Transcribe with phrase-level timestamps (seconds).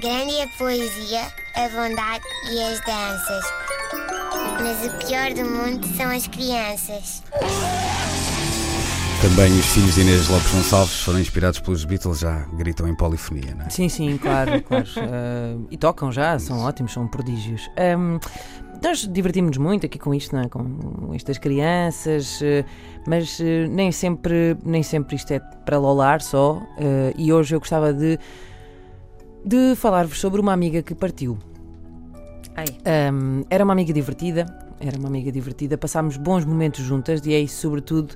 [0.00, 1.20] Grande é a poesia,
[1.56, 3.44] a bondade e as danças.
[4.62, 7.22] Mas o pior do mundo são as crianças.
[9.20, 13.54] Também os filhos de Inês Lopes Gonçalves foram inspirados pelos Beatles, já gritam em polifonia,
[13.54, 13.68] não é?
[13.68, 14.86] Sim, sim, claro, claro.
[14.86, 17.68] Uh, e tocam já, são ótimos, são prodígios.
[17.98, 18.18] Um,
[18.82, 20.48] nós divertimos-nos muito aqui com isto, não é?
[20.48, 22.64] com estas crianças, uh,
[23.06, 26.62] mas uh, nem, sempre, nem sempre isto é para lolar só.
[27.18, 28.18] e hoje eu gostava de,
[29.44, 31.38] de falar-vos sobre uma amiga que partiu.
[33.12, 34.46] Um, era uma amiga divertida,
[34.80, 38.14] era uma amiga divertida, passámos bons momentos juntas e é isso, sobretudo,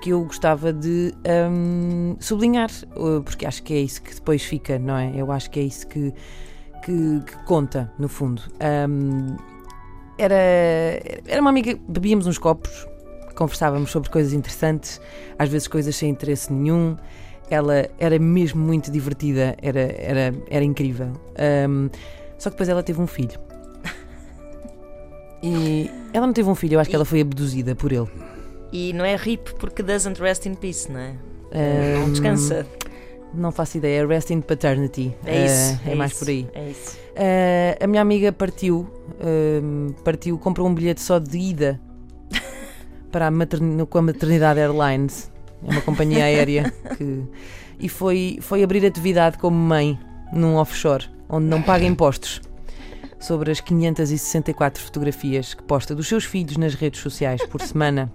[0.00, 1.14] que eu gostava de
[1.50, 5.12] um, sublinhar, uh, porque acho que é isso que depois fica, não é?
[5.14, 6.12] Eu acho que é isso que,
[6.84, 8.42] que, que conta, no fundo.
[8.88, 9.36] Um,
[10.18, 10.34] era,
[11.26, 12.86] era uma amiga, bebíamos uns copos,
[13.34, 15.00] conversávamos sobre coisas interessantes,
[15.38, 16.96] às vezes coisas sem interesse nenhum.
[17.48, 21.12] Ela era mesmo muito divertida, era, era, era incrível.
[21.68, 21.88] Um,
[22.38, 23.38] só que depois ela teve um filho.
[25.42, 28.08] E ela não teve um filho, eu acho que ela foi abduzida por ele.
[28.72, 31.14] E não é RIP porque doesn't rest in peace, não é?
[31.52, 32.66] Um, não descansa.
[33.32, 35.14] Não faço ideia, rest in paternity.
[35.24, 35.74] É isso.
[35.74, 36.48] Uh, é, é, mais isso, por aí.
[36.54, 36.96] É isso.
[36.96, 38.88] Uh, a minha amiga partiu,
[39.20, 41.80] uh, partiu, comprou um bilhete só de ida
[43.12, 45.30] para a matern com a Maternidade Airlines,
[45.64, 47.22] é uma companhia aérea, que,
[47.78, 49.98] e foi, foi abrir atividade como mãe
[50.32, 52.40] num offshore, onde não paga impostos
[53.18, 58.12] sobre as 564 fotografias que posta dos seus filhos nas redes sociais por semana.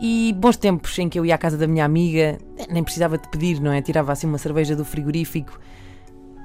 [0.00, 2.38] E bons tempos em que eu ia à casa da minha amiga,
[2.70, 3.82] nem precisava de pedir, não é?
[3.82, 5.58] Tirava assim uma cerveja do frigorífico.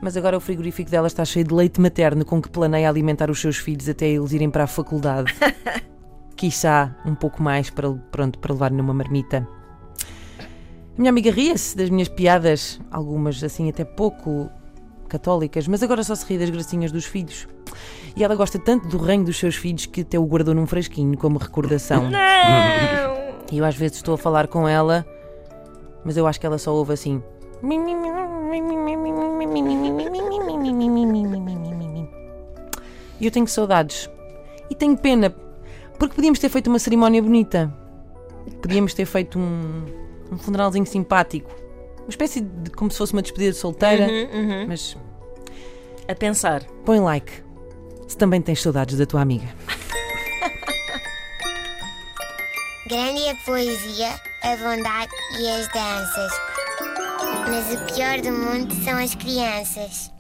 [0.01, 3.39] Mas agora o frigorífico dela está cheio de leite materno com que planeia alimentar os
[3.39, 5.33] seus filhos até eles irem para a faculdade.
[6.43, 9.47] Quiçá um pouco mais para, pronto, para levar numa marmita.
[9.97, 14.49] A minha amiga ria-se das minhas piadas, algumas assim até pouco
[15.07, 17.47] católicas, mas agora só se ri das gracinhas dos filhos.
[18.13, 21.17] E ela gosta tanto do reino dos seus filhos que até o guardou num frasquinho
[21.17, 22.09] como recordação.
[22.09, 22.19] Não!
[23.49, 25.05] E eu às vezes estou a falar com ela,
[26.03, 27.23] mas eu acho que ela só ouve assim.
[33.21, 34.09] E eu tenho saudades.
[34.69, 35.33] E tenho pena,
[35.97, 37.73] porque podíamos ter feito uma cerimónia bonita.
[38.61, 39.85] Podíamos ter feito um,
[40.31, 41.49] um funeralzinho simpático.
[41.99, 44.05] Uma espécie de como se fosse uma despedida de solteira.
[44.05, 44.67] Uhum, uhum.
[44.67, 44.97] Mas
[46.07, 46.63] A pensar.
[46.85, 47.31] põe like
[48.07, 49.47] se também tens saudades da tua amiga.
[52.87, 54.09] Grande é a poesia,
[54.43, 56.31] a bondade e as danças.
[57.49, 60.11] Mas o pior do mundo são as crianças.